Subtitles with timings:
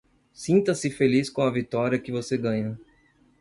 [0.33, 2.75] Sinta-se feliz com a vitória que você ganha.